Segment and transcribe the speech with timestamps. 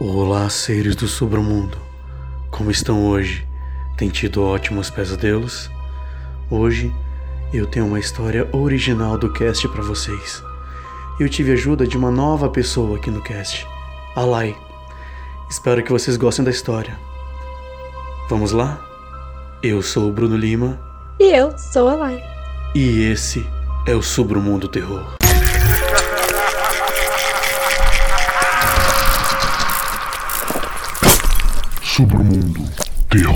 [0.00, 1.76] Olá, seres do submundo.
[2.52, 3.44] Como estão hoje?
[3.96, 5.68] Tem tido ótimos pesadelos?
[6.48, 6.94] Hoje
[7.52, 10.40] eu tenho uma história original do cast para vocês.
[11.18, 13.66] Eu tive ajuda de uma nova pessoa aqui no cast,
[14.14, 14.56] a Lai.
[15.50, 16.96] Espero que vocês gostem da história.
[18.28, 18.80] Vamos lá?
[19.64, 20.78] Eu sou o Bruno Lima.
[21.18, 22.22] E eu sou a Lai.
[22.72, 23.44] E esse
[23.84, 25.17] é o Submundo Terror.
[31.98, 32.60] Submundo
[33.10, 33.34] Terror.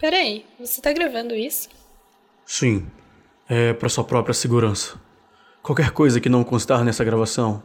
[0.00, 1.68] Peraí, você tá gravando isso?
[2.44, 2.84] Sim,
[3.48, 5.00] é para sua própria segurança.
[5.62, 7.62] Qualquer coisa que não constar nessa gravação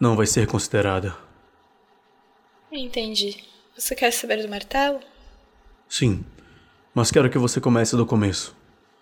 [0.00, 1.25] não vai ser considerada.
[2.76, 3.42] Entendi.
[3.74, 5.00] Você quer saber do martelo?
[5.88, 6.24] Sim,
[6.94, 8.54] mas quero que você comece do começo.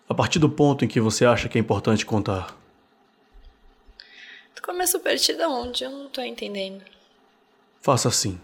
[0.08, 2.56] A partir do ponto em que você acha que é importante contar.
[4.54, 5.84] Tu começou a partir de onde?
[5.84, 6.84] Eu não tô entendendo.
[7.80, 8.40] Faça assim.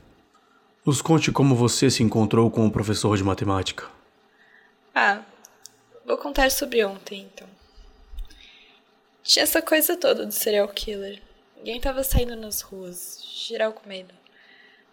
[0.85, 3.89] Nos conte como você se encontrou com o professor de matemática.
[4.95, 5.23] Ah,
[6.05, 7.49] vou contar sobre ontem, então.
[9.23, 11.23] Tinha essa coisa toda do serial killer.
[11.57, 14.20] Ninguém tava saindo nas ruas, geral com medo.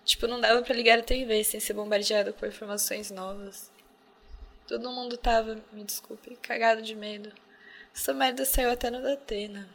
[0.08, 3.70] Tipo, não dava para ligar a TV sem ser bombardeado por informações novas.
[4.66, 7.30] Todo mundo tava, me desculpe, cagado de medo.
[7.94, 9.68] Essa merda saiu até no Datena.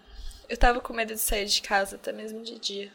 [0.48, 2.90] Eu tava com medo de sair de casa, até mesmo de dia.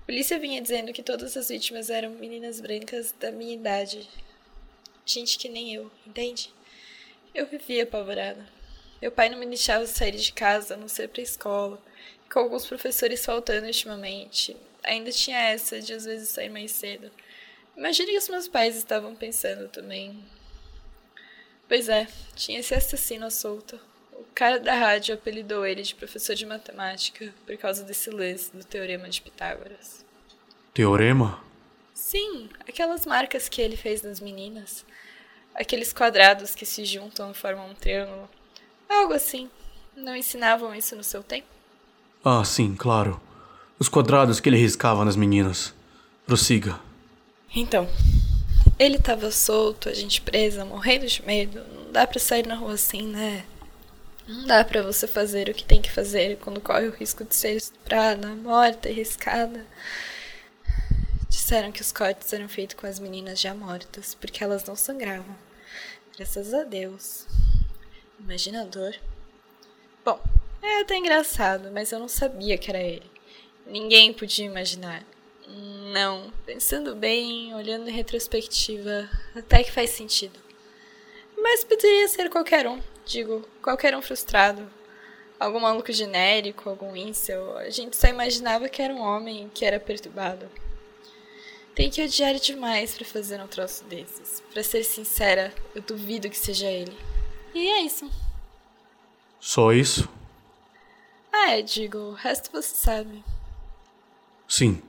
[0.00, 4.10] A polícia vinha dizendo que todas as vítimas eram meninas brancas da minha idade.
[5.06, 6.52] Gente que nem eu, entende?
[7.32, 8.44] Eu vivia apavorada.
[9.00, 11.80] Meu pai não me deixava sair de casa, a não ser pra escola.
[12.28, 17.10] Com alguns professores faltando ultimamente, ainda tinha essa de às vezes sair mais cedo.
[17.76, 20.22] Imagine que os meus pais estavam pensando também.
[21.68, 23.80] Pois é, tinha esse assassino à solta.
[24.12, 28.64] O cara da rádio apelidou ele de professor de matemática por causa desse lance do
[28.64, 30.04] teorema de Pitágoras.
[30.74, 31.42] Teorema?
[31.94, 34.84] Sim, aquelas marcas que ele fez nas meninas.
[35.54, 38.28] Aqueles quadrados que se juntam e formam um triângulo.
[38.88, 39.50] Algo assim.
[39.96, 41.48] Não ensinavam isso no seu tempo?
[42.24, 43.20] Ah, sim, claro.
[43.80, 45.72] Os quadrados que ele riscava nas meninas.
[46.26, 46.78] Prossiga.
[47.56, 47.88] Então,
[48.78, 51.64] ele tava solto, a gente presa, morrendo de medo.
[51.74, 53.42] Não dá pra sair na rua assim, né?
[54.28, 57.34] Não dá pra você fazer o que tem que fazer quando corre o risco de
[57.34, 59.64] ser estuprada, morta e riscada.
[61.30, 65.34] Disseram que os cortes eram feitos com as meninas já mortas, porque elas não sangravam.
[66.18, 67.26] Graças a Deus.
[68.20, 68.94] Imagina a dor.
[70.04, 70.20] Bom,
[70.62, 73.19] é até engraçado, mas eu não sabia que era ele.
[73.66, 75.04] Ninguém podia imaginar.
[75.92, 80.38] Não, pensando bem, olhando em retrospectiva, até que faz sentido.
[81.36, 84.70] Mas poderia ser qualquer um, digo, qualquer um frustrado.
[85.38, 87.56] Algum maluco genérico, algum incel.
[87.56, 90.48] A gente só imaginava que era um homem que era perturbado.
[91.74, 94.42] Tem que odiar demais para fazer um troço desses.
[94.52, 96.96] Para ser sincera, eu duvido que seja ele.
[97.54, 98.10] E é isso.
[99.40, 100.06] Só isso?
[101.32, 103.24] Ah, é, digo, o resto você sabe.
[104.50, 104.82] Sim,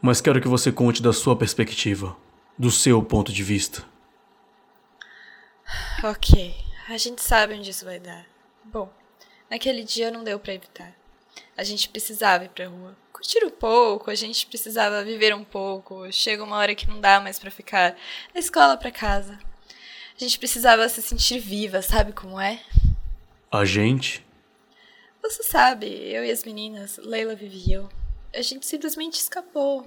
[0.00, 2.16] mas quero que você conte da sua perspectiva,
[2.56, 3.84] do seu ponto de vista.
[6.04, 6.54] Ok,
[6.88, 8.24] a gente sabe onde isso vai dar.
[8.62, 8.88] Bom,
[9.50, 10.94] naquele dia não deu para evitar.
[11.56, 12.96] A gente precisava ir pra rua.
[13.12, 16.10] Curtir um pouco, a gente precisava viver um pouco.
[16.12, 17.96] Chega uma hora que não dá mais para ficar
[18.32, 19.36] da escola para casa.
[20.14, 22.60] A gente precisava se sentir viva, sabe como é?
[23.50, 24.24] A gente?
[25.20, 27.88] Você sabe, eu e as meninas, Leila, Vivi eu,
[28.34, 29.86] a gente simplesmente escapou.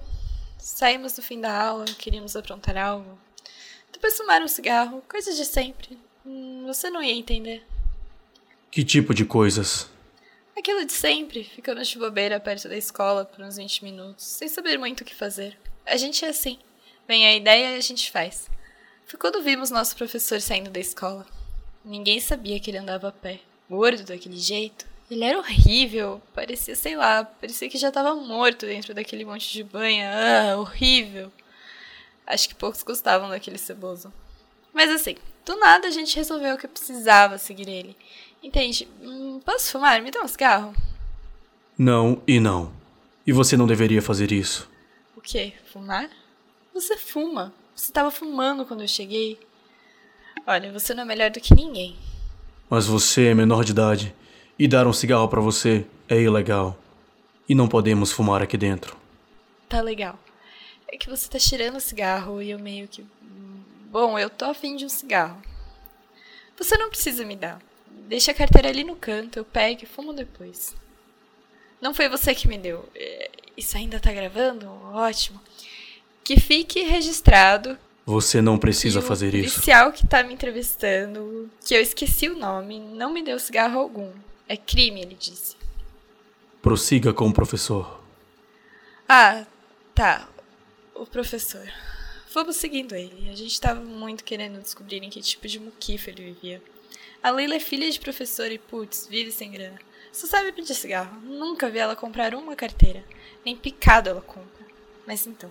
[0.58, 3.18] Saímos no fim da aula, queríamos aprontar algo.
[3.92, 5.98] Depois fumar um cigarro, coisas de sempre.
[6.26, 7.66] Hum, Você não ia entender.
[8.72, 9.90] Que tipo de coisas?
[10.58, 14.78] Aquilo de sempre, ficando de bobeira perto da escola por uns 20 minutos, sem saber
[14.78, 15.58] muito o que fazer.
[15.86, 16.60] A gente é assim.
[17.08, 18.50] Vem a ideia e a gente faz.
[19.06, 21.26] Foi quando vimos nosso professor saindo da escola.
[21.84, 23.40] Ninguém sabia que ele andava a pé.
[23.70, 24.86] Gordo daquele jeito.
[25.12, 26.22] Ele era horrível.
[26.34, 30.10] Parecia, sei lá, parecia que já estava morto dentro daquele monte de banha.
[30.10, 31.30] Ah, horrível.
[32.26, 34.12] Acho que poucos gostavam daquele ceboso.
[34.74, 37.98] Mas assim, do nada a gente resolveu que eu precisava seguir ele.
[38.42, 38.88] Entende?
[39.02, 40.02] Hum, posso fumar?
[40.02, 40.74] Me dá um cigarro?
[41.78, 42.72] Não e não.
[43.28, 44.70] E você não deveria fazer isso.
[45.14, 45.52] O quê?
[45.74, 46.10] Fumar?
[46.74, 47.54] Você fuma.
[47.76, 49.38] Você estava fumando quando eu cheguei.
[50.48, 51.98] Olha, você não é melhor do que ninguém.
[52.70, 54.16] Mas você é menor de idade
[54.58, 56.78] e dar um cigarro para você é ilegal.
[57.48, 58.96] E não podemos fumar aqui dentro.
[59.68, 60.18] Tá legal.
[60.88, 63.06] É que você tá cheirando cigarro e eu meio que.
[63.90, 65.42] Bom, eu tô afim de um cigarro.
[66.58, 67.62] Você não precisa me dar.
[68.08, 70.76] Deixa a carteira ali no canto, eu pego e fumo depois.
[71.82, 72.88] Não foi você que me deu.
[72.94, 74.68] É, isso ainda tá gravando?
[74.94, 75.42] Ótimo.
[76.24, 77.78] Que fique registrado.
[78.06, 79.50] Você não precisa fazer isso.
[79.50, 83.80] O policial que tá me entrevistando, que eu esqueci o nome, não me deu cigarro
[83.80, 84.12] algum.
[84.52, 85.56] É crime, ele disse.
[86.62, 88.04] Prossiga com o professor.
[89.08, 89.46] Ah,
[89.96, 90.28] tá.
[90.94, 91.66] O professor.
[92.28, 93.30] Fomos seguindo ele.
[93.30, 96.62] A gente estava muito querendo descobrir em que tipo de muquifa ele vivia.
[97.24, 99.80] A Leila é filha de professor e, putz, vive sem grana.
[100.12, 101.22] Só sabe pedir cigarro.
[101.22, 103.06] Nunca vi ela comprar uma carteira.
[103.46, 104.66] Nem picado ela compra.
[105.08, 105.50] Mas então.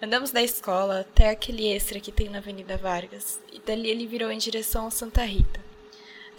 [0.00, 3.40] Andamos da escola até aquele extra que tem na Avenida Vargas.
[3.52, 5.69] E dali ele virou em direção a Santa Rita.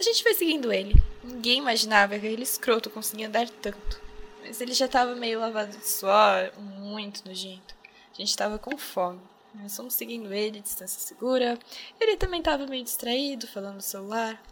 [0.02, 1.00] A gente foi seguindo ele.
[1.22, 4.00] Ninguém imaginava que aquele escroto conseguia andar tanto.
[4.40, 7.72] Mas ele já estava meio lavado de suor, muito nojento.
[8.12, 9.20] A gente estava com fome.
[9.54, 11.56] Nós fomos seguindo ele, distância segura.
[12.00, 14.42] Ele também estava meio distraído, falando no celular.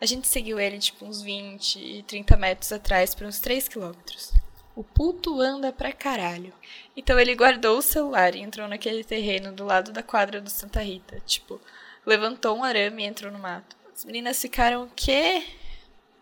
[0.00, 4.32] A gente seguiu ele tipo uns 20 e 30 metros atrás por uns 3 quilômetros.
[4.76, 6.54] O puto anda pra caralho.
[6.96, 10.80] Então ele guardou o celular e entrou naquele terreno do lado da quadra do Santa
[10.80, 11.20] Rita.
[11.26, 11.60] Tipo,
[12.06, 13.76] levantou um arame e entrou no mato.
[13.98, 15.42] As meninas ficaram, o quê?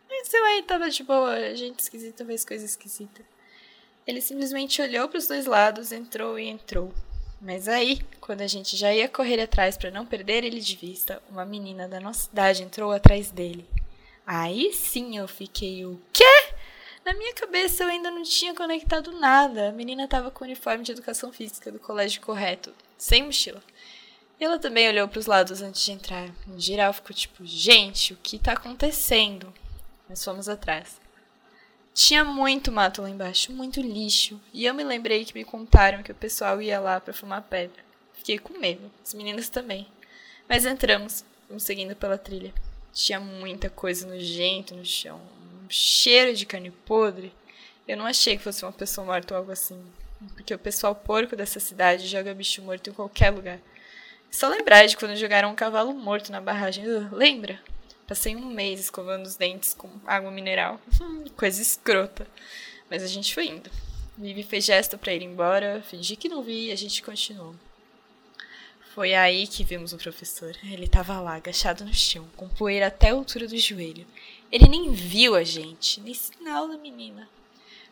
[0.08, 3.20] Mas eu aí tava de boa, gente esquisita fez coisa esquisita.
[4.06, 6.90] Ele simplesmente olhou para os dois lados, entrou e entrou.
[7.38, 11.22] Mas aí, quando a gente já ia correr atrás para não perder ele de vista,
[11.28, 13.68] uma menina da nossa idade entrou atrás dele.
[14.26, 16.24] Aí sim eu fiquei o quê?
[17.04, 19.68] Na minha cabeça eu ainda não tinha conectado nada.
[19.68, 23.62] A menina estava com o uniforme de educação física do colégio correto, sem mochila.
[24.38, 26.28] Ela também olhou para os lados antes de entrar.
[26.46, 29.52] Em geral ficou tipo, gente, o que está acontecendo?
[30.08, 31.00] Nós fomos atrás.
[31.94, 34.38] Tinha muito mato lá embaixo, muito lixo.
[34.52, 37.82] E eu me lembrei que me contaram que o pessoal ia lá para fumar pedra.
[38.12, 39.86] Fiquei com medo, as meninas também.
[40.46, 42.52] Mas entramos, fomos seguindo pela trilha.
[42.92, 45.18] Tinha muita coisa nojenta no chão,
[45.64, 47.32] um cheiro de carne podre.
[47.88, 49.82] Eu não achei que fosse uma pessoa morta ou algo assim.
[50.34, 53.58] Porque o pessoal porco dessa cidade joga bicho morto em qualquer lugar.
[54.36, 56.86] Só lembrar de quando jogaram um cavalo morto na barragem.
[56.86, 57.58] Uh, lembra?
[58.06, 60.78] Passei um mês escovando os dentes com água mineral.
[61.34, 62.26] Coisa escrota.
[62.90, 63.70] Mas a gente foi indo.
[64.14, 67.54] Vivi fez gesto para ir embora, fingi que não vi e a gente continuou.
[68.94, 70.54] Foi aí que vimos o professor.
[70.64, 74.06] Ele estava lá, agachado no chão, com poeira até a altura do joelho.
[74.52, 77.26] Ele nem viu a gente, nem sinal da menina.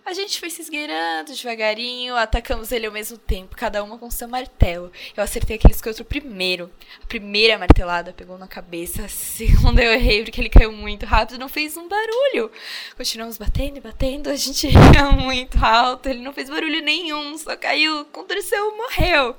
[0.06, 4.29] A gente foi se esgueirando devagarinho, atacamos ele ao mesmo tempo, cada uma com seu
[4.29, 4.93] martelo.
[5.17, 6.71] Eu acertei aquele escroto primeiro.
[7.03, 11.39] A primeira martelada pegou na cabeça, a segunda eu errei porque ele caiu muito rápido,
[11.39, 12.53] não fez um barulho.
[12.99, 17.56] Continuamos batendo e batendo, a gente ia muito alto, ele não fez barulho nenhum, só
[17.56, 19.35] caiu, contorceu, morreu.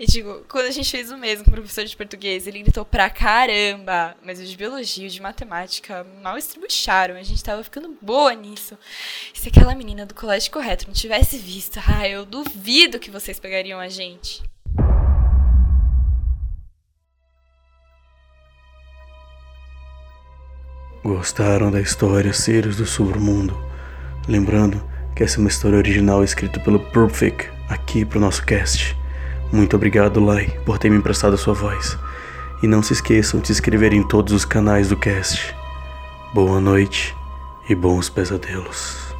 [0.00, 2.84] E digo, quando a gente fez o mesmo com o professor de português, ele gritou
[2.84, 7.96] pra caramba, mas os de biologia, os de matemática, mal estribucharam, a gente tava ficando
[8.02, 8.76] boa nisso.
[9.32, 13.10] E se aquela menina menina do colégio correto não tivesse visto, ah, eu duvido que
[13.10, 14.42] vocês pegariam a gente.
[21.04, 23.54] Gostaram da história Seres do Submundo?
[24.26, 24.82] Lembrando
[25.14, 28.96] que essa é uma história original escrita pelo Perfect aqui pro nosso cast.
[29.52, 31.98] Muito obrigado, Lai, por ter me emprestado a sua voz.
[32.62, 35.54] E não se esqueçam de se inscrever em todos os canais do cast.
[36.32, 37.14] Boa noite
[37.68, 39.11] e bons pesadelos.